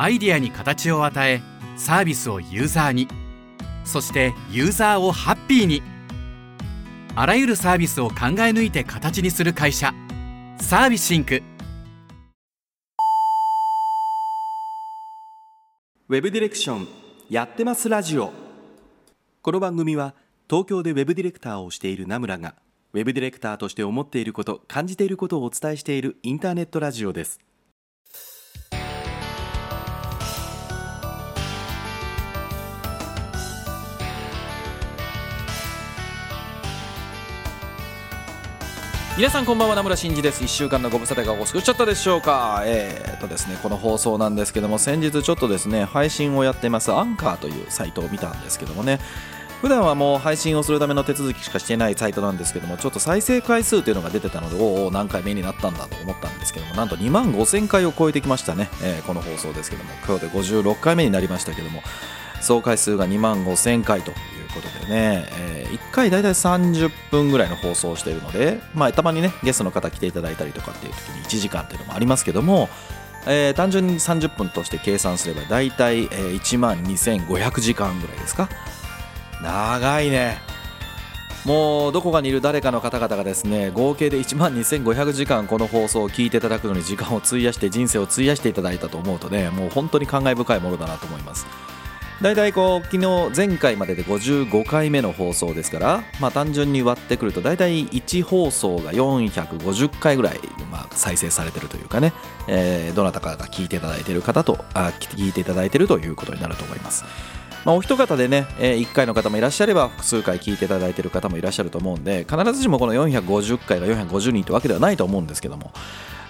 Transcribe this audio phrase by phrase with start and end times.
[0.00, 1.42] アイデアに形を与え
[1.76, 3.08] サービスをユーザーに。
[3.84, 5.82] そしてユーザーをハッピーに。
[7.16, 9.92] あらゆるサービスを考え抜いて形にする会社。
[10.60, 11.42] サービシンク。
[16.08, 16.88] ウェブディレクション
[17.28, 18.30] やってますラジオ。
[19.42, 20.14] この番組は
[20.48, 22.54] 東京でウェブディレクターをしている名村が
[22.92, 27.40] ウェブディレクターとして思っていること感じていることをお伝えしているインターネットラジオです。
[39.18, 40.44] 皆さんこんばんは名村真司です。
[40.44, 42.62] 1週間のご無沙汰がお過ごしちゃったでしょうか。
[42.64, 49.00] えー、っとですねこの放送なんですけども先日ちょっとですね配信をやってますアンカーというサイトを見たんですけどもね。
[49.60, 59.90] 普段はもう配信をするための手続きしかしてないサイトなんですけどもちょっと再生回数というのが出てたのでおお何回目になったんだと思ったんですけどもなんと2万5000回を超えてきましたね、えー、この放送ですけども。
[60.06, 61.82] 今日で56回目になりましたけども。
[62.40, 64.12] 総回数が2万5000回と
[64.60, 72.68] ことでね、えー、1回大体30分ぐらいの放送をしているので、まあ、たまにねゲストの方来ていただいたりとかっていう時に1時間っていうのもありますけども
[73.26, 78.48] えー、単純に30分として計算すれば大体、えー、1万2500時間ぐらいですか？
[79.42, 80.38] 長いね。
[81.44, 91.46] もうどこかにいる誰かの方々がですね合計で1万2500時間この放送を聞いていただくのに時間を費やして人生を費やしていただいたと思うとねもう本当に感慨深いものだなと思います。
[92.20, 102.12] 大体こう昨日前回までで55回目の放送ですから、まあ、単純に割ってくると大体1放送が450回ぐらい、まあ、再生されてるというかね、
[102.48, 107.04] え、どなたかが聞いていただいている方とあ聞いていただいているということになると思います。
[107.64, 115.72] まあ、お一方でね、え、1回の方もいらっしゃれば複数回聞いていただいている方もいらっしゃると思うんで必ずしもこの450回が450人というわけではないと思うんですけども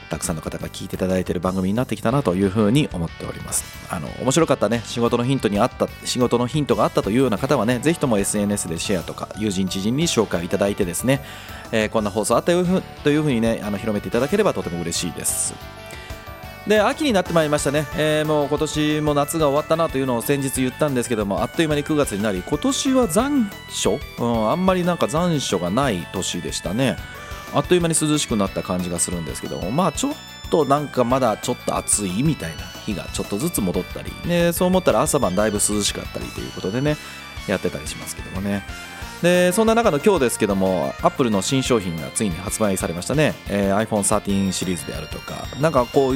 [0.09, 3.64] たくさんの方が聞いていただいている番組になってきたなというふうに思っております。
[3.91, 4.83] あの面白かったね。
[4.84, 11.21] 仕事のヒントにあった仕事のヒントがあったというような方はねぜひとも SNS でシェアとか友人知人に紹介いただいてですね、
[11.72, 12.65] えー、こんな放送あったよ
[13.05, 15.55] というふうにねあの広めていただければとても嬉しいです。
[16.66, 26.99] で秋になってまいりましたね、えー、もう今年も夏が終わったなというのを先日言ったんですけどもあっという間に9月になり今年は残暑、うん、あんまりなんか残暑がない年でしたね。
[27.54, 30.12] あっという間に涼しくなった感じがするんですけどまあちょっ
[30.50, 36.97] となんかまだちょっと暑いみたいな日がちょっとずつ戻ったり、ね、そう思ったら朝晩だいぶ涼しかったりということでね
[37.47, 38.64] やってたりしますけどもね。
[39.22, 46.15] でそんな中の今日ですけどもアップルの新商品がついに発売されましたね、えー、iPhone13 シリーズであるとかなんかこう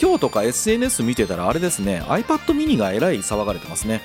[0.00, 4.02] 今日とか SNS 見てたらあれですね iPad mini がえらい騒がれてますね。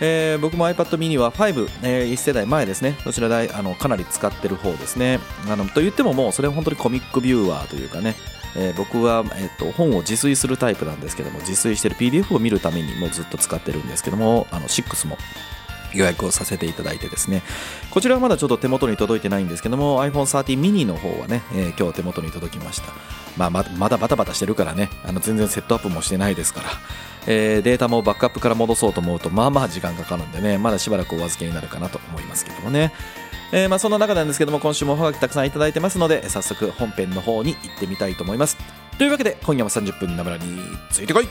[0.00, 5.20] えー、僕も iPad mini は5、えー、1世代前ですね、そちらであのかなり使ってる方ですね。
[5.48, 8.14] あのと言ってももうそれは本当にコミックビューワーというかね、
[8.56, 15.18] えー、僕は、えーと、本を自炊するタイプなんですけども、自炊してる PDF を見るためにもうずっと使ってるんですけども、あの6も
[15.92, 17.42] 予約をさせていただいてですね。
[17.90, 22.92] こちらはまだちょっと手元に届いてないんですけども iPhone13 mini の方はね、えー、今日手元に届きました、
[23.36, 24.88] まあ、まだバタバタしてるからね。
[25.04, 26.70] あの全然セットアップもしてないですから。
[27.26, 30.58] えー、データもバックアップから戻そうと思うとまあまあ時間かかるんでね。
[30.58, 32.92] まだしばらくお預けになるかなと思いますけどもね。
[33.52, 38.56] えー、まあそんな中なんですけども今週もおはがきたくさんいただいてますので早速本編の方に行ってみたいと思います。
[38.98, 40.60] というわけで今夜も30分なむらに
[40.90, 41.28] ついてこい。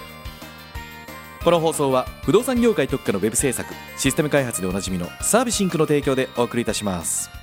[1.43, 7.38] この放送は不動産業界特化のウェブ制作システム開発でおなじみのサービスシンクの提供でお送りいたします。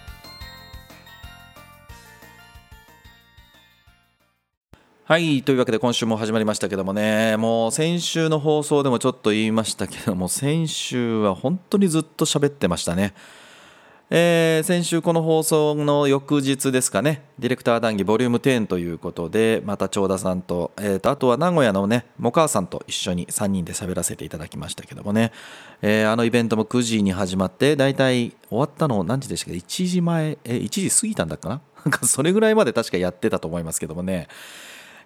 [5.09, 7.37] はいというわけで今週も始まりましたけどもね。
[7.37, 13.15] もう先週の放送でもちょっと言いましたけども先週は本当にずっと喋ってましたね。
[14.11, 17.23] えー、先週この放送の翌日ですかね。
[17.39, 25.31] ディレクター談義ボリューム10ということでまた長田さんと,、えーと、あとは名古屋のねもかさんと一緒に3人で喋らせていただきましたけどもね、
[25.83, 31.61] えー、あのイベントも9時に始まって大体終わったの何時でしたっけ？1時前、え、1時過ぎたんだっかな？
[32.03, 34.27] それぐらいまで確かやってたと思いますけどもね。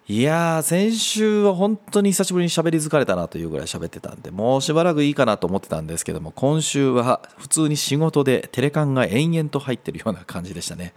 [0.08, 10.94] いやー、先週は本当に久しぶりに喋り疲れたなというぐらい喋ってたんで、もうしばらくいいかなと思ってたんですけども、今週は普通に仕事でテレカンが延々と入ってるような感じでしたね。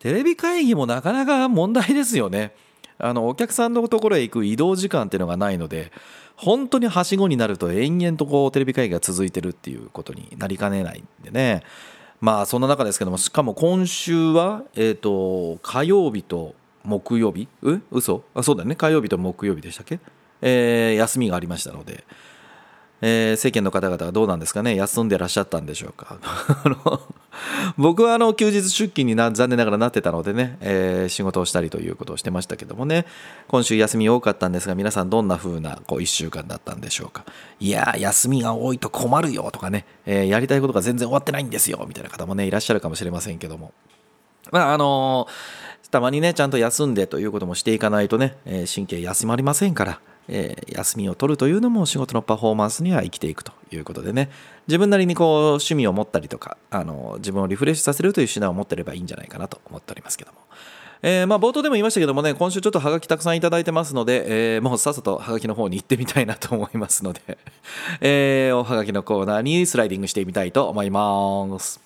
[0.00, 2.52] テレビ会議もなかなか問題ですよね。
[2.98, 5.92] あの、お客さんのところへ行く移動時間っていうのがないので、
[6.36, 11.62] 本当にはしごになると延々とこうテレビ会議が続いてるっていうことになりかねないんでね。
[12.20, 16.54] まあそんな中ですけども、しかも今週は、えっ、ー、と、火曜日と
[16.86, 17.48] 木曜日？
[17.62, 17.78] う？
[17.90, 18.22] 嘘？
[18.34, 18.74] あそうだね。
[18.76, 19.98] 火曜日と木曜日でしたっけ、
[20.42, 22.04] えー、休みがありましたので、
[23.02, 24.74] えー、世間の方々はどうなんですかね？
[24.76, 26.18] 休んでらっしゃったんでしょうか？
[27.76, 33.04] 僕はあの休日出勤にな残念ながらなってたのでね、えー仕事をしたりということをしてましたけどもね。
[33.48, 37.24] 今週休み多かったんですが皆さんどんな風なこう1週間だったんでしょうか？
[37.60, 43.72] いやー休みが多いと困るよとかね、えーやりたいことが全然終わってないんですよみたいな方もねいらっしゃるかもしれませんけども。
[44.52, 54.30] まああのーたまにねちゃんと休んでということもしていかないとね、え神経休まりませんから、え休みを取るというのも仕事のパフォーマンスには生きていくということでね
[54.66, 60.38] 自分なりにこう趣味を持ったりとか、あの自分をリフレッシュさせるという手段を持ってればいいんじゃないかなと思っておりますけども。
[61.02, 67.38] えーまあ、冒頭でも言いましたけどもね今週ちょっとハガキたくさんいただいてますので、えーもうさっさとハガキの方に行ってみたいなと思いますので、
[68.00, 71.80] えーおハガキのコーナーにスライディングしてみたいと思います。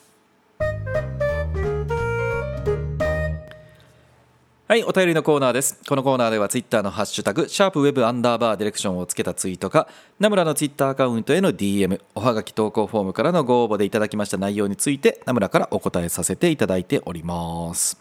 [4.70, 5.80] はい、お便りのコーナーです。
[5.88, 9.88] このコーナーではツイッターのハッシュタグ、シャープウェブアンダーバーディレクションをつけたツイートか、
[10.20, 14.38] ナムラのツイッターアカウントへの DM、おはがき投稿フォームからのご応募でいただきました。
[14.38, 18.00] 内容について、ナムラからお答えさせていただいております。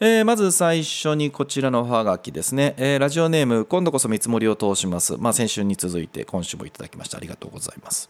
[0.00, 8.08] えーまず最初にこちらのおはがきですね、えーラジオネーム今度こそ見積もりを通します、まあ、先週に続いて今週もいただきましてありがとうございます。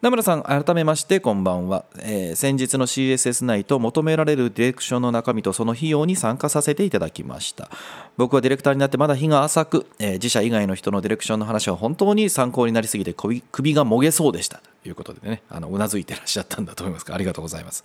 [0.00, 7.68] 名村さん改めましてこんばんは、えー先日の CSS 内と求められるディレクションの中身とその費用に参加させていただきました。
[8.16, 14.60] 僕はディレクターになってまだ日が浅く、えー自社以外の人のディレクションの話は本当に参考になりすぎて首首がもげそうでした。
[14.84, 17.04] ということでねあのうなずいてらっしゃったんだと思います。
[17.04, 17.82] がありがとうございます。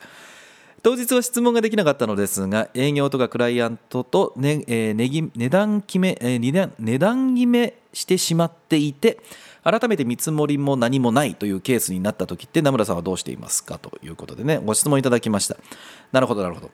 [0.83, 4.94] 当日は質問ができなかったのですが営業とかクライアントと、値
[5.50, 9.18] 段決め、値段決めしてしまっていて
[9.63, 15.57] 改めて見積もりも何もないというケースになった時って名村さんはどうしていますかということでねご質問いただきました
[16.12, 16.71] なるほどなるほど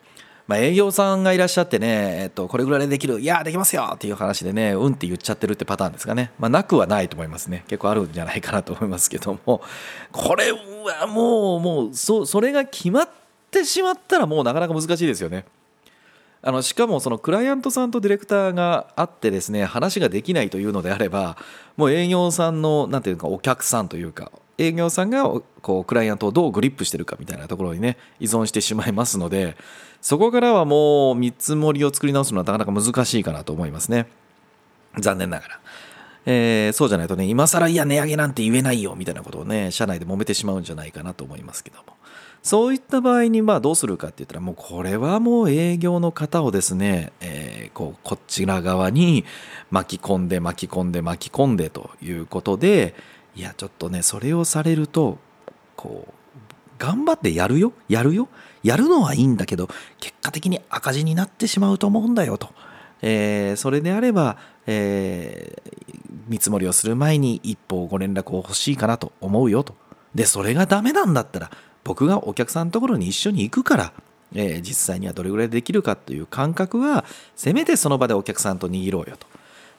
[0.49, 6.31] まあ、営業さんがいらっしゃってね、えっと、これぐらいでできる、いや、できますよっていう話でね、うんって言っちゃってるってパターンですかね。
[6.39, 7.63] まあ、なくはないと思いますね。
[7.67, 9.61] 結構あるんじゃないかなと思いますけども、
[10.11, 13.09] これはもう、もう、そそれが決まっ
[13.51, 15.45] てしまったら、もうなかなか難しいですよね。
[16.41, 21.37] あのしかもそのクライアントさんとディレクターがあってですね話ができないというのであれば
[21.75, 25.23] もう営業さんのなんていうかお客さんというか営業さんが
[25.61, 29.57] こうクライアントをどうグリップしてるかみたいなところにね依存してしまいますので
[30.01, 34.07] そこからはもう見積もりを作り直すのはなかなか難しいかなと思いますね
[34.97, 35.59] 残念ながら。
[36.25, 41.98] えーそうじゃないとね今更いや値上げなんて言えないよみたいなことをね社内で揉めてしまうんじゃないかなと思いますけども
[42.41, 49.23] そういった場合にまあどうするかって言ったらもうこれはもう営業の方をですね、えーこうこちら側に
[49.69, 52.95] 巻き込んで巻き込んで巻き込んでということで
[53.35, 55.19] いやちょっとねそれをされると
[55.75, 56.13] こう
[56.79, 58.27] 頑張ってやるよやるよ
[58.63, 59.69] やるのはいいんだけど
[59.99, 62.49] 結果的に赤字になってしまうと思うんだよと、
[63.03, 65.89] えーそれであれば、えー
[66.27, 69.75] 見積もりをする前に一歩ご連絡を欲しいかなと思うよと。
[70.13, 71.51] でそれがダメなんだったら
[71.89, 73.93] 僕がお客さんのところに一緒に行くから、
[74.35, 77.03] えー実際にはどれぐらいできるかという感覚は
[77.35, 79.25] せめてその場でお客さんと握ろうよと。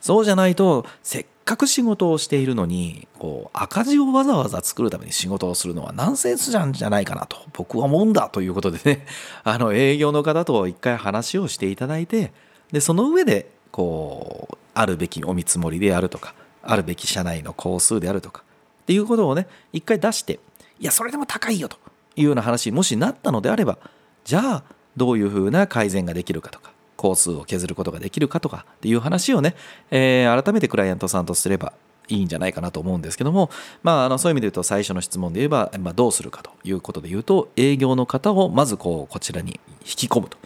[0.00, 9.06] そうじゃないとせっかく仕事をしているのにこう赤字をわざわざ作るために仕事をするのはナンセンスじゃんじゃないかなと僕は思うんだということでね。
[9.44, 12.32] あの営業の方と一回話をしていただいて
[12.72, 16.34] でその上でこうあるべきお見積もりであるとか
[16.64, 18.42] あるべき社内の工数であるとか
[18.82, 20.40] っていうことをね一回出して
[20.80, 21.78] いやそれでも高いよと。
[22.16, 23.78] いうような話もしなったのであれば
[24.24, 24.62] じゃあ
[24.96, 29.54] どういうふうな改善ができるかとか工数を削ることができるかとかっていう話をね、
[29.90, 31.72] えー改めてクライアントさんとすれば
[32.08, 33.50] いいんじゃないかなと思うんですけども、
[33.82, 40.37] まあ、あのそういう意味で言うと最初の質問で言えば、まあ、どうするかということで言うと営業の方をまずこうこちらに引き込むと。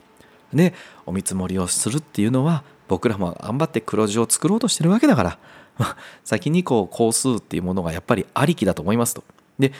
[0.52, 0.72] で
[1.04, 5.38] お見積もりをするっていうのは僕らも頑張って黒字を作ろうとしてるわけだから
[5.78, 9.24] まあ先にこう工数っていうものがやっぱりありきだと思いますと。
[9.58, 9.72] で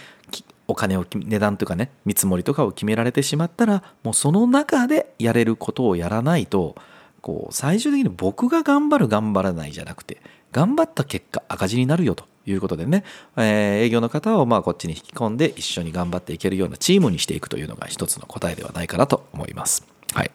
[0.66, 6.75] お金を値段とかね見積もりとかを決められてしまったらもうその中でやれることをやらないと
[7.21, 10.21] こう最終的に僕が頑張る頑張らないじゃなくて
[10.52, 13.04] 頑張った結果赤字になるよということでね、
[13.37, 19.87] えー営業の方をまあこっちに引き込んで一緒に頑張っていけるようなチームにしていくというのが一つの答えではないかなと思います。
[20.12, 20.30] はい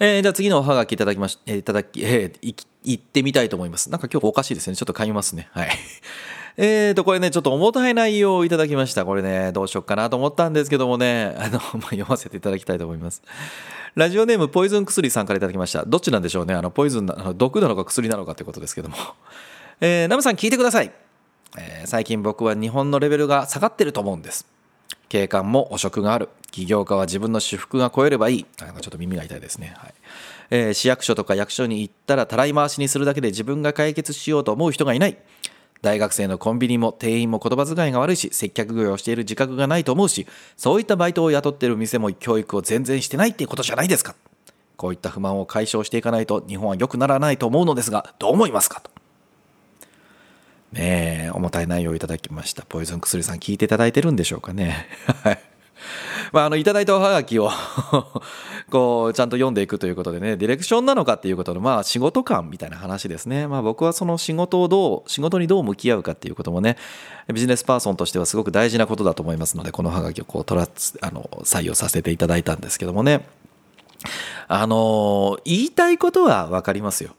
[0.00, 2.54] えーじゃあ次のおはがきいただきまし、えーいただき、えーい
[2.84, 3.90] 行ってみたいと思います。
[3.90, 4.76] なんか今日おかしいですね。
[4.76, 5.48] ちょっと噛みますね。
[5.52, 5.70] はい。
[6.60, 9.04] えーと、これね、ちょっと重たい内容をいただきました。
[9.04, 11.60] これね、どうしようかなと思ったんですけどもね、 あの、まあ、
[11.90, 13.22] 読ませていただきたいと思います。
[13.94, 15.84] ラジオネーム、ポイズン薬さんからいただきました。
[15.84, 16.54] どっちなんでしょうね。
[16.54, 18.96] あの、ポイズンな、あの毒なのか薬なのかということですけども。
[19.80, 20.90] えーナムさん聞いてください。
[21.56, 24.44] えー最近僕は日本のレベルが下がってると思うんです。
[25.08, 29.94] 警官も汚職がある起業家は自分の私服が超えればいいなんかちょっと耳が痛いですね、はい
[30.50, 35.16] えー市役所とか役所に行ったらたらい回しにするだけで自分が解決しようと思う人がいない
[35.82, 44.14] 大学生のコンビニも店員も言葉遣いが悪いし接客業をしている自覚がないと思うしそういったバイトを雇っている店も教育を全然してないっていうことじゃないですか。
[44.76, 48.90] こういった不満を解消していかないと日本は良くならないと思うのですがどう思いますかと。
[50.72, 52.62] ねえ重たい内容をいただきました。
[52.62, 54.86] ポイズン薬さん聞いていただいてるんでしょうかね。
[56.32, 57.50] まあ、あのいただいたおはがきを
[58.70, 66.76] こうちゃんと読んでいくということでねディレクションなのかっていうことのまあ仕事感みたいな話ですね、まあ、僕はその仕事をどう仕事にどう向き合うかっていうこともね
[67.32, 70.68] ビジネスパーソンとしてはすごく大事なことだと思いますのでこのはがきをこうトラ
[71.00, 73.26] あの採用させていただいたんですけどもね。
[74.46, 77.14] あの言いたいことは分かりますよ、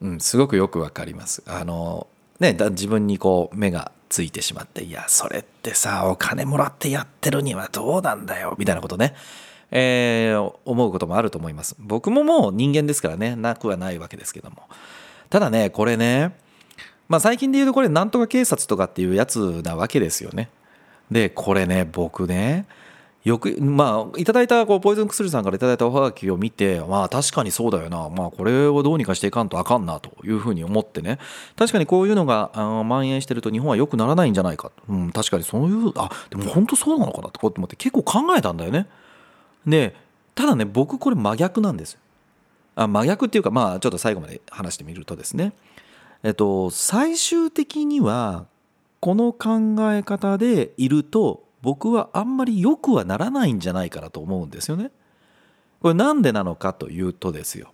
[0.00, 1.42] うん、すごくよく分かります。
[1.46, 2.06] あの
[2.38, 9.14] ね自分にこう目がついてしまっていやそれってさお金もらってやってるにはどうなんだよみたいなことね、
[9.70, 11.76] えー、思うこともあると思います。
[11.78, 14.68] 僕ももう人間ですからねなくはないわけですけども。
[15.30, 16.36] ただねこれね
[17.08, 20.50] まあ最近で言うとこれなんとか警察とかっていうやつなわけですよね。
[21.10, 22.66] でこれね僕ね
[23.22, 28.08] よくまあいただいたこうポイズン薬さんからいただいたおはがきを見てまあ確かにそうだよな。
[28.08, 31.18] まあこれをどうにかしていかんとあかんなというふうに思ってね。
[31.54, 38.86] 確かにこういうのが蔓延してると日本は良くならないんじゃないか、うん、確かにそういうあでも本当そうなのかなってこう思って結構考えたんだよね。
[39.66, 39.94] で
[40.34, 41.98] ただね僕これ真逆なんです。
[42.74, 45.52] あ真逆っていうかまあちょっと最後まで話してみるとですね。
[46.22, 48.46] えっと最終的には
[49.00, 54.90] この考え方でいると僕はあんまり良くはならないんじゃないかなと思うんですよね。
[55.80, 57.72] これなんでなのかというとですよ。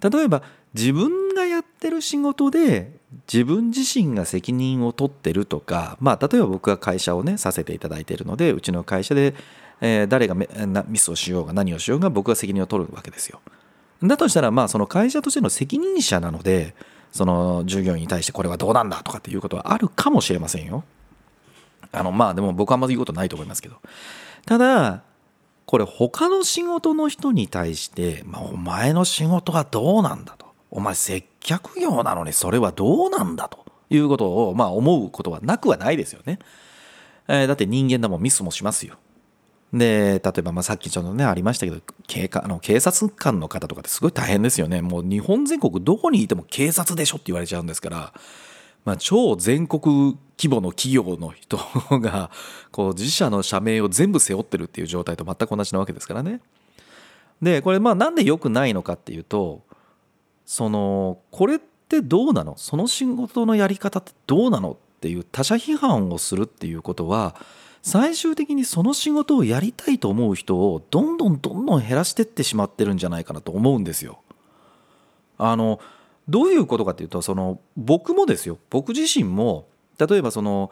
[0.00, 0.42] 例えば
[0.74, 2.92] 自分がやってる仕事で
[3.32, 9.34] 自分自身が責任を取ってるとか、まあ、例えば僕が会社をねさせていただいているのでうちの会社で、
[9.80, 13.40] え、誰がミスをしようが何をしようが僕が責任を取るわけですよ。
[14.02, 16.74] だとしたらまあその会社としての責任者なので
[17.12, 20.82] その従業員に対してこれはどうなんだとかっていうことはあるかもしれませんよ。
[21.90, 23.76] あのまあでも僕はあんまり言うことないと思いますけど。
[24.46, 25.02] ただ
[25.66, 30.46] これ他の仕事の人に対して、まあ、お前の仕事はどうなんだと。
[30.70, 33.62] お前接客業なのにそれはどうなんだと。
[33.94, 36.38] いうことを、まあ、思うことはなくはないですよね、
[37.28, 38.96] えー、だって人間だもんミスもしますよ。
[39.72, 44.82] で例えばまあさっきちょっとねありましたけど警あの警察官の方とかってすごい大変ですよね。
[44.82, 48.12] もう日本全国どこにいても警察でしょって言われちゃうんですから。
[48.84, 51.58] まあ、超全国規模の企業の人
[52.00, 52.30] が
[52.72, 56.40] こう自社の社名を全部背負ってるっていう状態と全く同じなわけですからね。
[57.40, 59.62] でこれまあなんで良くないのかっていうと
[60.46, 62.54] そのこれってどうなの？
[62.56, 67.36] その仕事のやり方ってどうなのっていう他者批判をするっていうことは
[67.82, 74.20] 最終的にその仕事をやりたいと思う人をどんどんどんどん減らしてってしまってるんじゃないかなと思うんですよ。
[75.38, 75.80] あの
[76.28, 79.66] どういうことかというとその僕もですよ僕自身も
[79.98, 80.70] 例えばその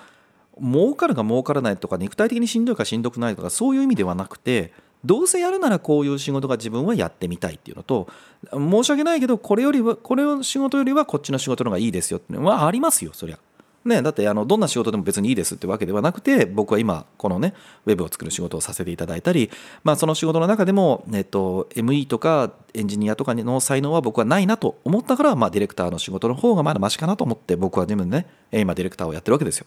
[0.60, 4.72] 儲かるか儲からないとか肉体的にしんどいかしんどくないとかそういう意味ではなくて
[5.04, 8.08] どうせやるならこういう仕事が自分はやってみたいっていうのと
[8.52, 13.38] 申し訳ないけどこれよりはこれを仕事よりはこっちの仕事の方がいいですよっていうのはありますよそりゃ。
[13.82, 17.54] ね、だってあのどんな仕事でも別にいいですってわけではなくて僕は今このね
[17.86, 19.50] ウェブを作る仕事をさせていただいたり、
[19.84, 29.66] まあ、その仕事の中でも、えっと、ME とかエンジニアとかの才能は僕はないなと思ったから、まあ、ディレクターの仕事の方がまだマシかなと思って僕は自分ね今ディレクターをやってるわけですよ。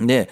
[0.00, 0.30] で、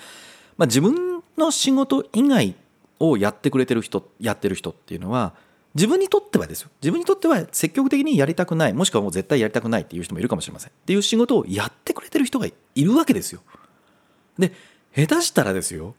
[0.57, 2.55] まあ、自分の仕事以外
[3.01, 5.35] をやってくれてる人やってる人っていうのは
[5.75, 6.71] 自分にとってはですよ。
[6.81, 8.73] 自分にとっては積極的にやりたくない。
[8.73, 10.71] もしくはもう絶対やりたくないっていう人もいるかもしれません。
[10.71, 13.41] っていう仕事をやってくれてる人がいるわけですよ。
[14.39, 14.53] で
[14.97, 15.95] 下手したらですよ。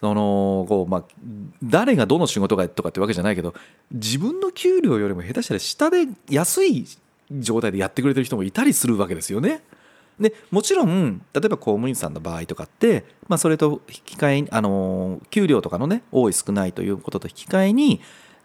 [0.00, 1.04] そのこうまあ
[1.62, 3.54] 誰がどの仕事がとかってわけじゃないけど
[3.90, 6.86] 自分の給料よりも下手したら下で安い
[7.30, 9.62] 状態でやってくれてる人もいたりするわけですよね。
[10.20, 18.00] でもちろん例えば公務員さんの場合とかって、まあ、それと引き換えあの給料とかのね多い少ないということと引き換えに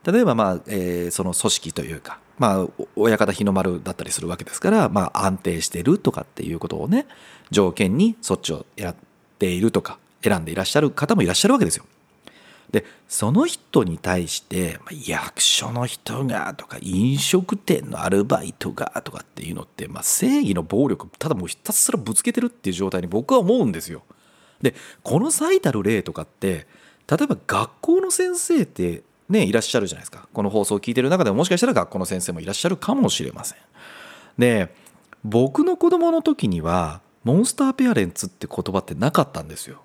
[0.06, 7.06] 例えば、まあえー、その組織というか、まあ、親方日の丸だったりするわけですから、まあ、安定してるとかっていうことをね
[7.52, 8.96] 条件にそっちをやっ
[9.38, 11.86] ているとか選んでいらっしゃる方もいらっしゃるわけですよ。
[12.72, 24.04] でその人に対して役所の人がとか飲食店のアルバイトがとかっていうのって、まあ、正義の暴力ただもうひたすらぶつけてるっていう状態に僕は思うんですよ。
[24.62, 26.68] でこの最たる例とかって
[27.08, 30.28] 例えば学校の先生ってね、いらっしゃるじゃないですか。
[30.34, 33.58] この放送を聞いてる中でももしかしたら学校の先生もいらっしゃるかもしれません。
[34.38, 34.74] で、
[35.24, 39.82] 僕の子供の時には、モンスターペアレンツって言葉ってなかったんですよ。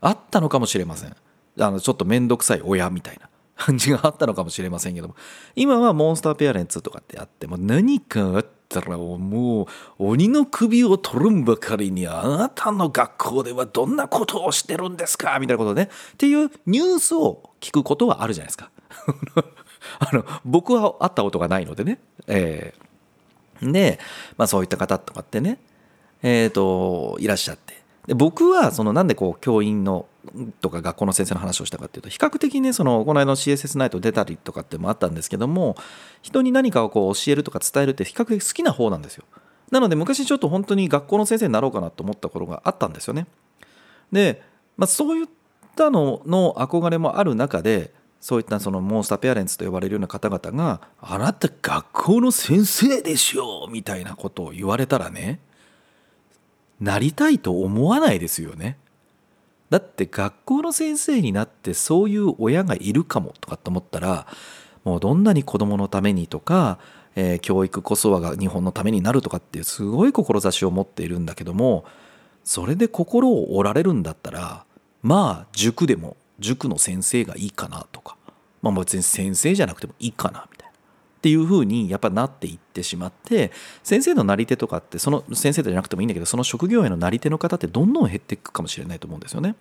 [0.00, 1.16] あったのかもしれません。
[1.58, 5.16] あの、ちょっと面倒くさい親みたいな 感じがあったのかもしれませんけども、
[5.56, 8.46] 今はモンスターペアレンツとかってあっても何かあっ
[8.78, 9.66] ったらもう
[9.98, 15.38] 鬼の首を取るんばかりにあなたの学校ではどんなことをしてるんですか？
[15.40, 15.90] みたいなことね。
[16.12, 18.70] っていうニュースを聞くことはあるじゃないですか。
[19.98, 23.98] あの僕は会ったことがないのでね、えー、で、
[24.36, 25.58] まあ、そういった方とかってね
[26.22, 27.80] えーと、いらっしゃって。
[28.06, 30.06] で僕はそのなんでこう教員の
[30.60, 35.76] とか学校の先生の話をしたかっていうと比較的ねそのこの間の CSS ナイト出たりとかってもあったんですけども
[36.22, 39.24] 人に何かをこう教えるとか伝えるって比較的好きな方なんですよ
[39.70, 43.26] なので昔ちょっと本当に学校の先生になろうかなと思った頃があったんですよね
[44.12, 44.42] で、
[44.76, 45.26] まあ、そういっ
[45.76, 55.40] たのの憧れもある中でそういったそのモンスターペアレンツと呼ばれるような方々が「あなた学校の先生でしょ」みたいなことを言われたらね
[56.80, 58.78] なりたいと思わないですよね。
[59.70, 64.26] だって学校の先生になってそういう親がいるかもとかって思ったら
[64.84, 66.78] もうどんなに子供のためにとか、
[67.14, 71.84] えー、教育こそはが日本のためになるとかっていうすごい志を持っているんだけども
[72.42, 74.64] それで心を折られるんだったら
[75.02, 78.16] まあ塾でも塾の先生がいいかなとか
[78.62, 80.59] まあ別に先生じゃなくてもいいかなみたいな。
[81.20, 89.54] っていうふうにやっぱなっていってしまって先生のなり手とかってその先生じゃなくてもいいんだけどその職業へのなり手の方ってどんどん減っていくかもしれないと思うんですよね。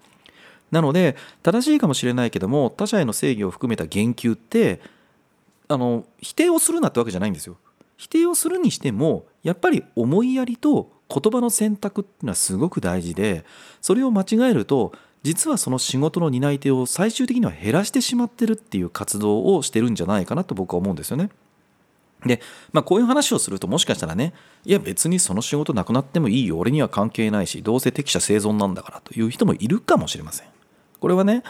[0.71, 4.79] なので正しいかもしれないけども他者への正義を含めた言及って
[5.67, 7.57] あの否定をするなってわけじゃないんですよ。
[7.97, 13.43] 否定をするにしてもやっぱり思いやりと言葉の選択っていうのはすごく大事で
[13.81, 21.29] それを間違えると実はその仕事の担い手を最終的には減らしてしまってるっていう活動をしてるんじゃないかなと僕は思うんですよね。
[22.25, 24.33] で、まあ、こういう話をするともしかしたらね
[24.65, 26.57] いや別にその仕事なくなってもいいよ。
[26.57, 30.47] 俺には関係ないしどうせ適者生存なんだからという人もいるかもしれません。
[30.99, 31.43] これはね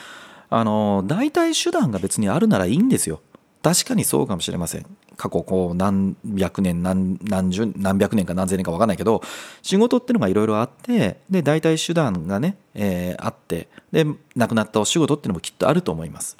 [0.49, 3.21] あの代替手段が別にあるならいいんですよ。
[3.61, 4.85] 確かにそうかもしれません。
[5.17, 9.21] 過去こう何百年何何十何百年か何千年か分かんないけど
[9.61, 14.05] 仕事っていうのがいろいろあってで代替手段がね、えー、あってで
[14.37, 16.37] 亡くなったお仕事っていうのもきっとあると思います。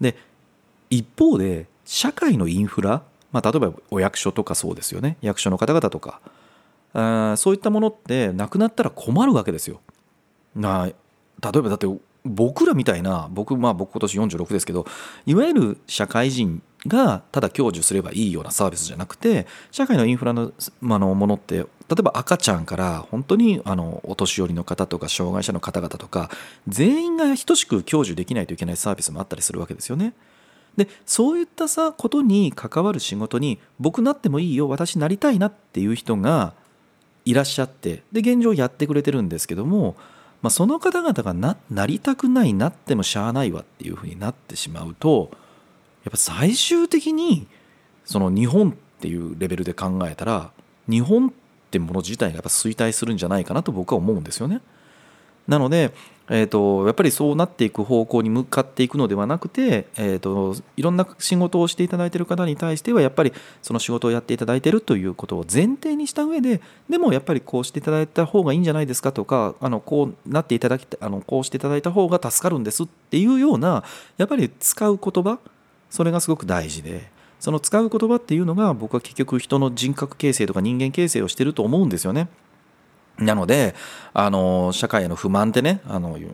[0.00, 0.16] で
[0.90, 6.20] 一方で社会のインフラまあ、例えばお役所とかそうですよね役所の方々とか
[6.92, 9.80] あそういったものってなくなったら困るわけですよ。
[10.56, 11.86] な例えばだって
[12.24, 14.86] 僕らみたいな僕まあ僕今年46ですけど
[15.24, 21.66] いわゆる社会人がただ享受すればいいようなサービスじゃなくて社会のインフラの,、まあのものって例
[21.98, 26.30] えば赤ちゃんから本当にあのお年寄りの方とか障害者の方々とか
[26.68, 30.12] 全員が等しく享受できないといけないサービスもあったりするわけですよね。
[30.76, 36.54] でそういったさことに関わる仕事に僕なってもいいよ私なりたいなっていう人が
[37.24, 39.96] いらっしゃってで現状やってくれてるんですけども、
[40.42, 45.30] まあ、その方々がななりたくないなってもしゃあないわっていうふうになってしまうと
[46.04, 47.46] やっぱ最終的に
[48.04, 50.50] その日本っていうレベルで考えたら
[50.88, 51.32] 日本っ
[51.70, 54.60] てもの自体がやっぱ衰退するんじゃないかなと僕は思うんですよね。
[55.46, 55.92] なので
[56.32, 73.82] えーと、やっぱりそうなっていく方向に向かっていくのではなくて、えーと、いろんな仕事をしていただいている方に対してはやっぱりその仕事をやっていただいているということを前提にした上ででもやっぱりこうしていただいた方がいいんじゃないですかとかあのこうなっていただきあのこうしていただいた方が助かるんですっていうような
[74.16, 75.40] やっぱり使う言葉
[75.90, 77.10] それがすごく大事で。
[77.40, 82.28] その使う言葉っていうのが僕は結局人の人格形成とか人間形成をしてると思うんですよね。
[83.18, 83.74] なので、
[84.12, 86.24] あの、社会への不満ってね、あの、い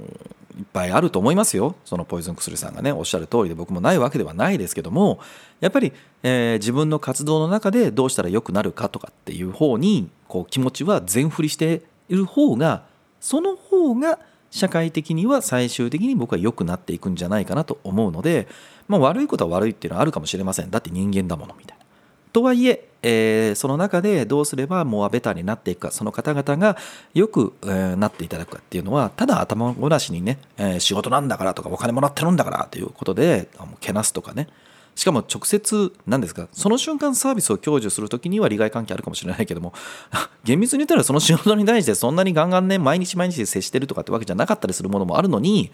[0.63, 1.77] っぱいあると思いますよ。
[1.85, 5.21] そのポイズン薬さんがね、おっしゃる通りで僕もないわけではないですけども、
[5.61, 12.85] やっぱり、えー、自分の活動の中でどうしたら良くなるかとかっていう方に、こう気持ちは全振りしている方が、
[13.21, 14.19] その方が
[14.51, 18.49] 社会的には最終的に僕は良くなっていくんじゃないかなと思うので、
[18.89, 20.71] まあ悪いことは悪いっていうのはあるかもしれません。
[20.71, 21.85] だって人間だものみたいな。
[22.33, 26.77] とはいええー、その中でどうすればモアベターになっていくかその方々が
[27.15, 34.49] よく、えー、なっていただくかっていうのはただ頭ごなしにね、えー、仕事なんだからとかお金もらってるんだからということでけなすとかね。
[34.97, 39.75] しかも直接何ですかその瞬間サービスを享受する時には利害関係あるかもしれないけども
[40.43, 45.71] 厳密に言ったらその仕事に対してそんなにガンガンね毎日毎日接してるとかってわけじゃなかったりするものもあるのに、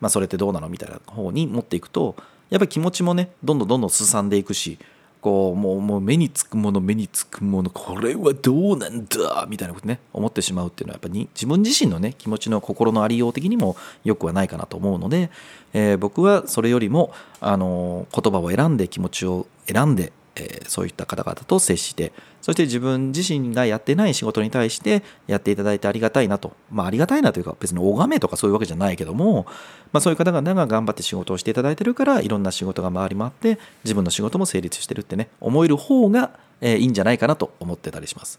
[0.00, 2.16] まあ、それってどうなのみたいな方に持っていくと
[2.48, 4.78] やっぱり気持ちもねどんどんどんどんすさんでいくし
[5.22, 15.30] こうもうもう目につくもの目につくものこれはどうなんだみたいなことね思ってしまうっていうのはやっぱり自分自身のね気持ちの心のありよう的にもよくはないかなと思うので、
[15.74, 29.46] えー、僕はそれよりもあの言葉を選んで気持ちを選んでえー、そういった方々と接してそして自分自身がやってない仕事に対してやっていただいてありがたいなと、まあ、ありがたいなというか別に拝めとかそういうわけじゃないけども、
[29.92, 36.30] まあ、そういう方々が頑張って仕事をしていただいてるからいろんな仕事が回り回って自分の仕事も成立してるってね思える方が
[36.62, 38.38] えーいいんじゃないかなと思ってたりします。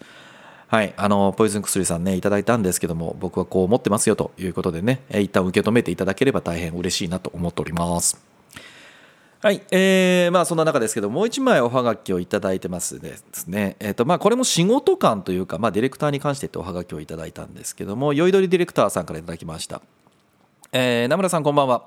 [0.68, 8.33] はい、あのポイズン薬さんねいただいたんですけども僕はこう思ってますよということでね、えー一旦受け止めていただければ大変嬉しいなと思っております。
[9.44, 13.76] はい、えー、まあそんな中ですけどもう一枚おはがきをいただいてますですね。
[13.82, 19.82] えっ、とまあこれも仕事感というかまあディレクターに関してっておはがきをいただいたんですけども、よいどりディレクターさんからいただきました。
[20.72, 21.84] えー、名村さんこんばんは。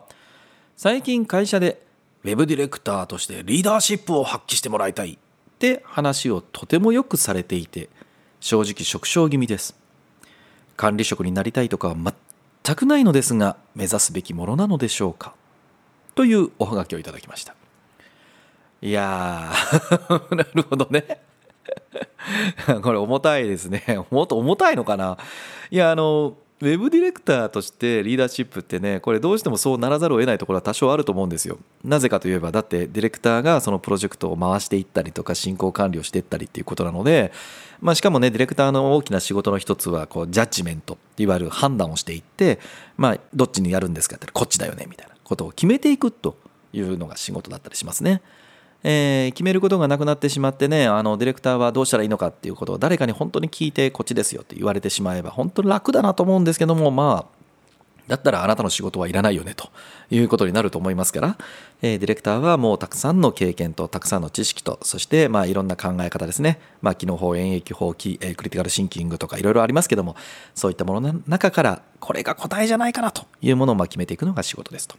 [0.76, 1.80] 最近会社で
[2.24, 5.18] ウェブディレクターとしてリーダーシップを発揮してもらいたいっ
[5.58, 7.88] て話をとてもよくされていて、
[8.40, 9.74] 正直職傷気味です。
[10.76, 15.32] 管理職になりたいとかは全くないのですが、目指すべきものなのでしょうか。
[16.16, 17.54] というおはがきをいただきました。
[18.80, 21.20] いやー なるほどね。
[22.82, 23.84] これ重たいですね。
[24.10, 25.18] もっと重たいのかな。
[25.70, 31.58] いやあのウェブディレクターとしてリーダーシップってねこれどうしてもそうならざるを得ないところは多少あると思うんですよ。
[31.84, 37.30] なぜかといえばだってディレクターがそのプロジェクトを回していったりとか進行管理をしていったりっていうことなので
[37.82, 42.58] まあ、しかもねディレクターの大きな仕事の一つはこうジャッジメントいわゆる判断をしていって、
[42.96, 45.15] まあ、どっちにやるんですかってこっちだよねみたいな。
[45.26, 46.36] ことを決めていくと
[46.72, 48.22] いうのが仕事だったりしますね。
[48.84, 57.36] えー決めることがなくなってしまってねあのディレクターはどうしたらいいのかっていうことを誰かに本当に聞いてこっちですよって言われてしまえば本当に楽だなと思うんですけどもまあ
[58.06, 59.70] だったらあなたの仕事はいらないよねと
[60.10, 61.38] いうことになると思いますから、
[61.82, 70.14] えーディレクターはもうたくさんの経験とたくさんの知識とそしてまあいろんな考え方ですね、まあ、機能法演疫法キえークリティカルシンキングとかいろいろありますけども
[70.54, 74.96] そういったものの中からこれが答えじゃないかなというものをまあ決めていくのが仕事ですと。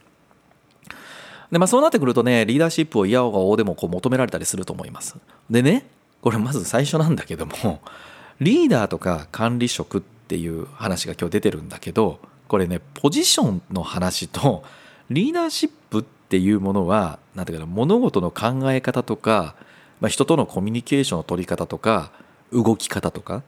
[1.50, 5.16] でまあ、そうなってくるとねリーダーシップを嫌おうがおでもこう求められたりすると思います。
[5.48, 5.86] でね
[6.20, 7.80] これまず最初なんだけども
[8.40, 14.62] リーダーとか管理職っていう話が今日出てるんだけどこれねポジションの話と
[15.10, 19.54] リーダーシップっていうものはなんていうかな物事の考え方とか、
[20.00, 22.10] まあ、人とのコミュニケーションの取り方とか
[22.52, 23.42] 動き方とか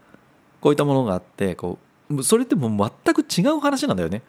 [0.60, 1.78] こういったものがあってこ
[2.10, 4.22] うそれってもう全く違う話なんだよね。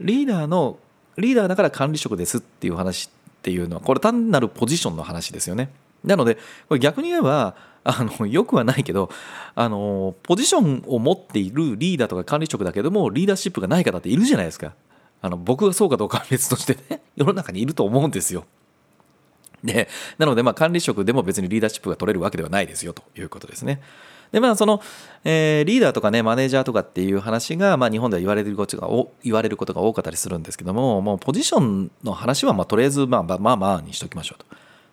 [0.00, 0.78] リーダーの
[1.18, 5.70] リーダーだから管理職ですっていう話っていうのはこれ単なるポジションの話ですよね。
[6.04, 6.36] なので
[6.68, 9.10] これ逆に言えばあのよくはないけど
[9.54, 14.74] あのポジションを持っているリーダーとか管理職だけどもリーダーシップがない方っているじゃないですか。
[15.20, 18.44] あの僕がそうかどうかは別としてね 世の中にいると思うんですよ。
[19.64, 23.80] でなのでまあ管理職でも別にリーダーシップが取れるわけではないですよということですね。
[24.32, 24.80] でまあその、
[25.24, 28.88] えーリーダーとかねマネージャーとかっていう話が、まあ、日本では言われることが
[29.22, 34.46] 言われることが多かったりするんですけどももうポジションの話はまあとりあえずまあまあまあにしときましょうと。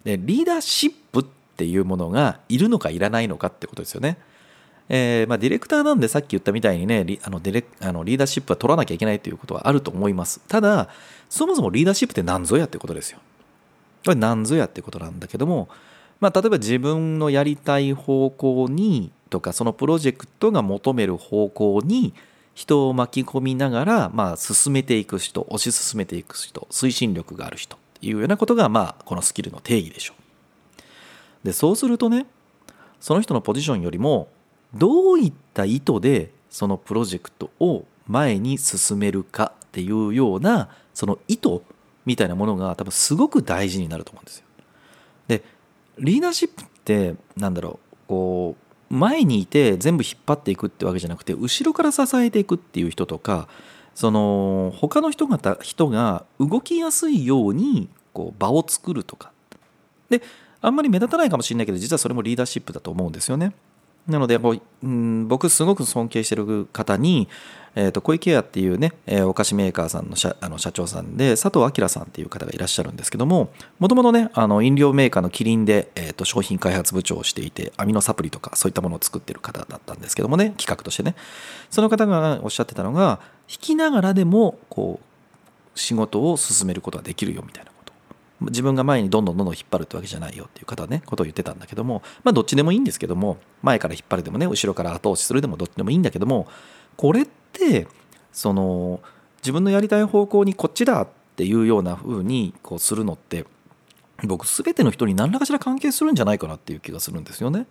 [0.04, 1.24] でリーダーシップっ
[1.58, 4.18] ていうものがいるのかいらないのかってことですよね。
[4.88, 10.90] えーまあ、ディレクターなんでさっき言ったみたいにねリあのディレあのリーダーシップは取らなきゃいけないということはあると思いますただ
[11.28, 13.20] そもそもリーダーシップって何ぞやってことですよ
[14.06, 15.70] これ何ぞやってことなんだけども、
[16.20, 22.14] まあ、例えば自分のやりたい方向にとかそのプロジェクトが求める方向に
[22.54, 32.26] 人を巻き込みながら、まあ、進めていく人推し進めていく人推進力がある人っていうようなことが、まあ、このスキルの定義でしょうでそうするとね
[33.00, 34.30] その人のポジションよりも
[34.74, 41.62] どういった意図でそのプロジェクトを前に進めるかっていうようなその意図
[42.06, 44.46] みたいなものが多分すごく大事になると思うんですよ。
[45.28, 45.44] で
[46.00, 53.48] リーダーシップってなんだろうこう前にいて全部引っ張っていくってわけじゃなくて後ろから支えていくっていう人とか
[53.94, 59.32] その他の人が人が動きやすいようにこう場を作るとか
[60.10, 60.22] で
[60.62, 63.54] あんまり目立たないかもしれないけど実はそれもリーダーシップだと思うんですよね。
[64.08, 67.28] なのでこう、うん、僕すごく尊敬してる方に、
[67.76, 81.16] えー、と小池屋っていうね、えーお菓子メーカーさんの社あの社長さんで佐藤明さんっていう方がいらっしゃるんですけどももともとねあの飲料メーカーのキリンで、えー、と商品開発部長をしていてアミノサプリとかそういったものを作ってる方だったんですけどもね企画としてね。
[81.70, 87.72] その方がおっしゃってたのが弾きながらでもこう仕事を進めることができるよみたいな。
[88.42, 96.48] 自分が前にどんどんどんどん引っ張るってわけじゃないよっていう方ねことを言ってたんだけどもまあどっちでもいいんですけども前から引っ張るでもね後ろから後押しするでもどっちでもいいんだけども
[96.98, 97.88] これって
[98.32, 99.00] その
[99.38, 103.46] 自分のやりたい方向にこっちだっていうような風にこうするのって
[104.24, 107.68] 僕全ての人に何らかしら関係するんじゃないかなっていう気がするんですよね。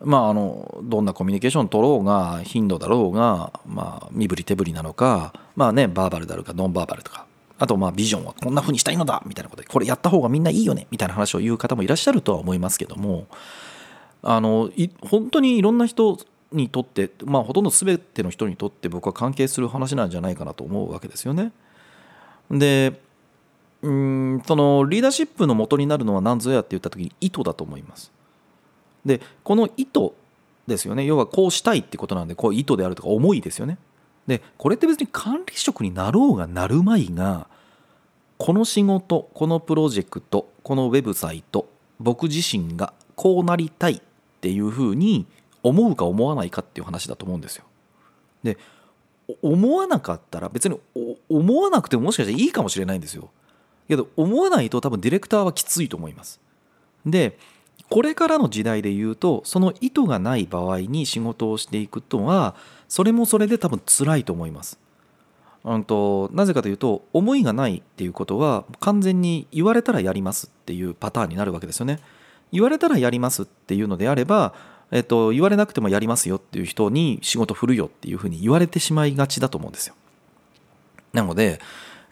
[0.00, 7.26] まあ、あのどんなコミュニケーション取ろうが頻度だろうが、まあ、身振り手振りなのか、まあね、バーバルだろうかノンバーバルとか
[7.58, 13.26] あとまあビジョンはこんな風にしたいのだみたいなことでこれやった方がみんないいよねみたいな話を言う方もいらっしゃるとは思いますけども
[14.22, 14.70] あの
[15.02, 16.18] 本当にいろんな人
[16.52, 21.52] にとって、まあ、ほとんど全ての人にとって僕は関係する話なんじゃないかなと思うわけですよね。
[22.50, 23.00] で
[23.82, 28.10] うんそのリーダーシップの元になるのは何ぞやって言った時に意図だと思います。
[29.04, 30.12] でこの意図
[30.66, 33.78] ですよね要はこうしたいってことなんでこう意図であるとか思いですよね
[34.28, 37.48] でこれって別に管理職になろうがなるまいが
[38.36, 44.00] この仕事このプロジェクトこのウェブサイト僕自身がこうなりたいっ
[44.40, 45.26] ていうふうに
[45.62, 47.64] 思うか思わないかっていう話だと思うんですよ。
[48.44, 48.58] で
[49.42, 50.78] 思わなかったら別に
[51.28, 53.30] 思わなくてももしかしたらいいかもしれないんですよ。
[53.88, 56.38] けど思わないと多分ディレクターはきついと思います。
[57.06, 57.38] で
[57.88, 62.54] これからの時代で言うとその意図がない場合に仕事をしていくとは
[62.88, 64.78] それもそれで多分辛いと思います。
[65.64, 72.00] うんとなぜかというと思いがないっていうことは完全に言われたらやりますっていうパターンになるわけですよね。
[72.52, 74.54] 言われたらやりますっていうのであれば、
[74.90, 79.94] えっと、言われなくてもやりますよっていう人に仕事振るよっていうふうに言われてしまいがちだと思うんですよ。
[81.12, 81.60] なので、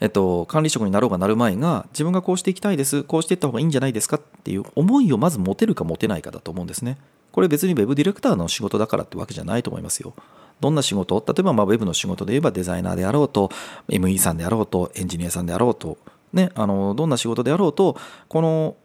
[0.01, 6.99] えっと、管理職になろうがなる前が自分がこうしていきたいですこうしていった方がいいんじゃないですかっていう思いをまず持てるか持てないかだと思うんですね。
[7.33, 10.15] これ別に Web ディレクターの仕事だからってわけじゃないと思いますよ。
[10.61, 11.23] どんな仕事？
[11.27, 13.51] 例えばまあ Web の仕事で言えばデザイナーであろうと
[13.88, 15.99] ME さんであろうとエンジニアさんであろうと、
[16.33, 17.97] ね、あのどんな仕事であろうと
[18.29, 18.77] この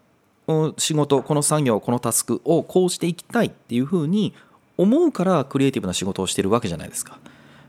[0.77, 4.33] 仕事この作業このタスクをこうしていきたいっていうふうに
[4.77, 7.19] 思うからクリエイティブな仕事をしてるわけじゃないですか。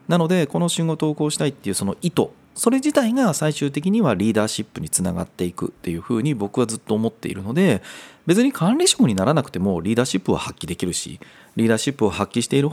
[0.08, 7.82] なのでこの仕事をこうしたいっていうその意図それ自体が最終的にはリーダーシップにつながっていくっていうふうに僕はずっと思っているので
[8.26, 11.18] 別に管理職にならなくてもリーダーシップは発揮できるし
[11.56, 12.68] リーダーシップを発揮している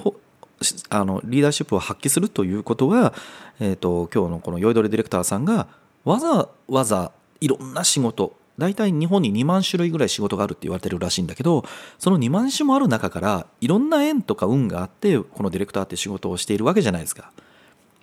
[0.89, 3.13] あのリーダーシップを発揮するということは、
[3.59, 5.67] えーと、今日のこの酔いどれディレクターさんが
[6.03, 11.63] わざわざいろんな仕事大体日本に2万種類ぐらい仕事があるって言われてるらしいんだけど
[11.97, 17.31] その2万種もある中からいろんな縁とか運があってこのディレクターって仕事をしているわけじゃないですか。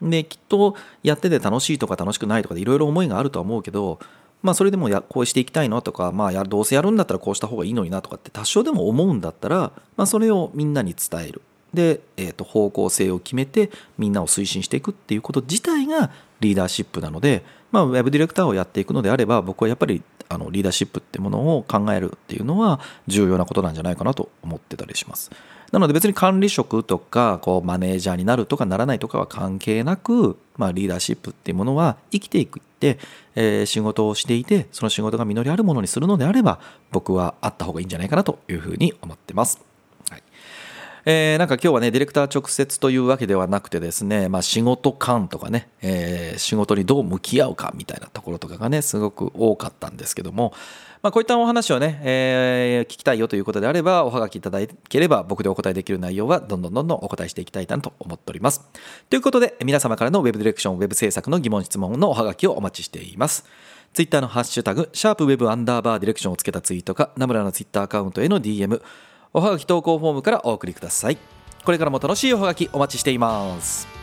[0.03, 3.99] できっとやってて楽しいとか楽しくないとかでいろいろ思いがあるとは思うけど
[4.43, 11.41] まあそれでもやこうしていきたいのとかまあやどうせやるんだったらこうした方がいいのになとかって多少でも思うんだったら、まあ、それをみんなに伝える
[11.77, 16.11] で、えー、と方向性を決めてみんなを推進していくっていうこと自体が
[16.41, 25.31] リーダーシップなので、まあ、ウェブディレクターをやっていくのであれば僕はやっぱりあのリーダーシップってものを考えるっていうのは重要なことなんじゃないかなと思ってたりします。
[25.73, 32.99] なので別に管理職とかこうマネージャーになるとかならないとかは関係なく、まあ、リーダーシップっていうものは生きていくって、
[33.35, 36.61] えー、仕事をしていてその仕事が実りあるものにするのであれば
[36.93, 39.76] 僕はあった方がいいんじゃないかなというふうに思ってます。
[41.09, 50.53] えー、なんか今日はねディレクター直接というわけではなくてですね、まあ、仕事感とかね、えー、仕事にどう向き合うかみたいなところとかがねすごく多かったんですけども、
[51.03, 58.69] まあ、こういったお話をね、えー、聞きたいよということであればおはがきいただければ僕でお答えできる内容はどんどんどんどんお答えしていきたいなと思っております。
[59.09, 63.45] ということで皆様からの Web ディレクション Web 制作の疑問質問のおはがきをお待ちしています。
[63.93, 68.83] ツイッターのハッシュタグ、シャープウェブアンダーバーディレクションをつけたツイートか、ナムラのツイッターアカウントへの DM、
[69.37, 71.19] おはがき投稿フォームからお送りください。
[71.67, 73.96] これからも楽しいおはがきお待ちしています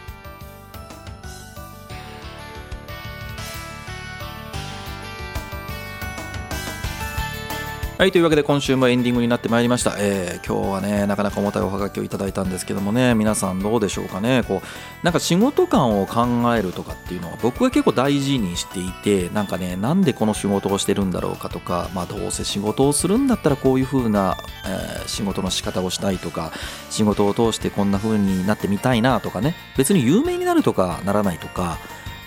[8.03, 14.43] はいというわけで今週もエンディングになってまいりました、えー、今日はねなかなか重たいおはがきをいただいたんですけどもね皆さんどうでしょうかね。
[14.45, 24.35] こうなんか仕事感を考えるとかっていうのは僕は結構大事にしていてなんかねなんでこの仕事をしてるんだろうかとかまあどうせ仕事をするんだったらこういう風な、
[24.67, 26.51] えー、仕事の仕方をしたいとか
[26.89, 29.55] 仕事を通してこんな風になってみたいなとかね。
[29.77, 31.77] 別に有名になるとかならないとか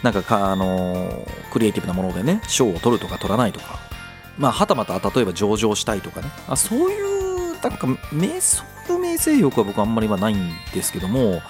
[0.02, 3.86] なんか、あのー、クリエイティブなものでね賞を取るとか取らないとか。
[4.38, 11.40] まあ、はたまた例えば上場したいとかねあそういうなんか名そういう名声欲は僕あんまりはないんですけども、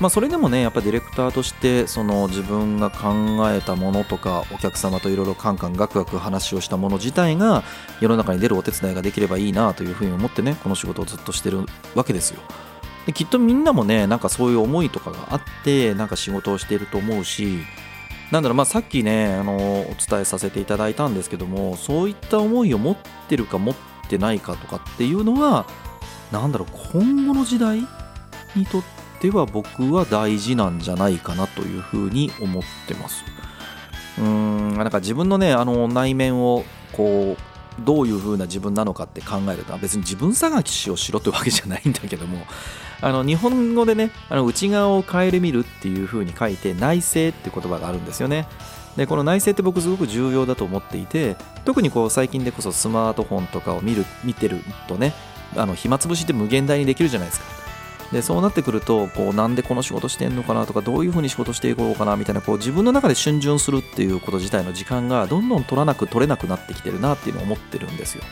[0.00, 3.14] まあ、それでもねやっぱディレクターとしてその自分が考
[3.50, 7.62] えたものとかお客様といろいろカンカンガクガク話をしたもの自体が
[8.00, 12.40] 世の中に出るお手伝いができればいいなというふうに思ってねこの仕事をずっとしてるわけですよ。
[13.06, 17.60] できっとみんなもねなんかそういう思いとかがあってなんか仕事をしていると思うし
[18.30, 22.96] なんだろうまあ、さっきねあのお伝えさせていただいたんですけどもそういった思いを持っ
[23.28, 23.76] てるか持っ
[24.08, 25.66] てないかとかっていうのは
[26.30, 27.80] なんだろう今後の時代
[28.54, 28.82] にとっ
[29.20, 33.24] ては僕は大事なんじゃないかなというふうに思ってます。
[34.18, 42.44] うーんなんか自分のねあの内面をこうどういう風な自分なのかって考えると別に自分探しをしろってわけじゃないんだけども
[43.00, 48.46] あの日本語でねあの内側を顧みるっていう風に書いて内省って言葉があるんですよね。
[48.96, 54.58] でこの内省って僕すごく重要だと思っていて特にこう最近でこそスマートフォンとかを見る見てる
[54.88, 55.14] とね
[55.56, 57.46] あの暇つぶしって無限大にできるじゃないですか。
[58.12, 68.24] でそうなってくるとこうなんでこの仕事してんのかなとかどういうふうに仕事していこうかなみたいなこう自分の中で逡巡するっていうこと自体の時間がどんどん取らなく取れなくなってきてるなっていうのを思ってるんですよ。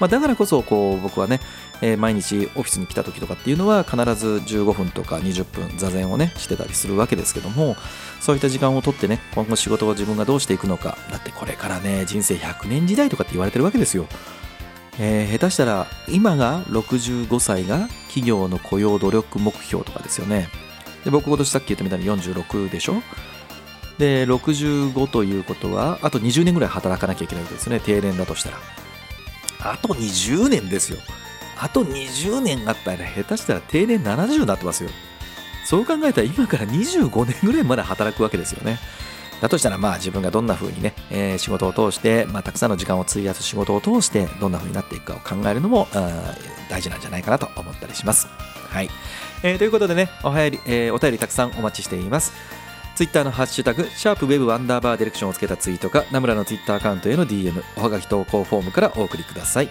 [0.00, 1.40] まあ、だからこそこう僕はね、
[1.82, 7.76] えー毎日オフィスに来た時とかっていうのは必ず15分とか20分座禅をねしてたりするわけですけども
[8.20, 14.06] そういった時間をとってね今後仕事を自分がどうしていくのかだってこれからね人生100年時代とかって言われてるわけですよ。
[14.98, 20.48] えー下手したら今が65歳が企業の雇用努力目標とかですよね。
[21.04, 23.02] で僕今年さっき言ったみたいに46でしょ？
[23.98, 28.56] で65ということはあと20年ぐらい働かなきゃいけないわけですね定年だとしたら
[29.62, 30.98] あと20年ですよ。
[31.58, 34.90] あと20年あったら下手したら定年70になってますよ。
[35.64, 38.78] そう考えたら今から25年ぐらいまで働くわけですよね。
[39.40, 45.88] だとしたらまあ自分がどんな風にね、えー仕事を通して、まあ、たくさんの時間を費やす仕事を通してどんな風になっていくかを考えるのも
[46.68, 48.26] 大事なんじゃないかなと思ったりします。
[48.68, 48.90] はい、
[49.42, 52.32] えーということでねおはやり、えーお便りたくさんお待ちしています。
[53.00, 59.70] ツイッターのハッシュタグ、シャープウェブアンダーバーディレクションをつけたツイートか、ナムラのツイッターアカウントへの DM、おはがき投稿フォームからお送りください。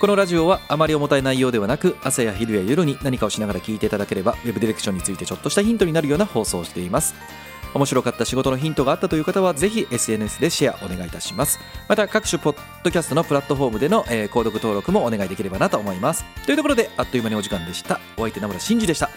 [0.00, 7.16] このラジオはあまり重たい内容ではなく、朝や昼や夜に何かをしながら聞いていただければ、ウェブディレクションについてちょっとしたヒントになるような放送をしています。
[7.74, 11.58] 面白かった仕事のヒントがあったという方は、ぜひ SNS でシェアお願いいたします。
[11.88, 16.24] また、各種ポッドキャストのプラットフォームでの、えー購読登録もお願いできればなと思います。
[16.46, 17.98] というところで、あっという間にお時間でした。
[18.16, 19.10] お相手、名村真司でした。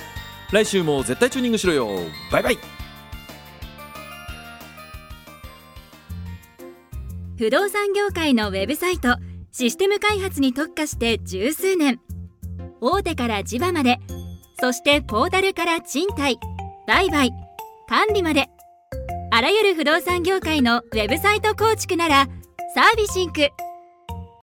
[0.51, 1.89] 来週も絶対チューニングしろよ。
[2.31, 2.74] バイバイ。
[7.37, 9.17] 不動産業界のウェブサイト
[9.51, 11.99] システム開発に特化して十数年。
[12.81, 13.99] 大手から地場まで
[14.59, 16.37] そしてポータルから賃貸
[16.87, 17.31] 売買
[17.87, 18.49] 管理まで
[19.31, 22.27] あらゆる不動産業界のウェブサイト構築なら
[22.73, 23.49] サービシンク